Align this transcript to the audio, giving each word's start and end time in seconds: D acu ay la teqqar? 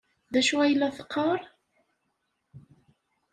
D 0.33 0.35
acu 0.39 0.55
ay 0.63 0.73
la 0.75 0.89
teqqar? 0.97 1.41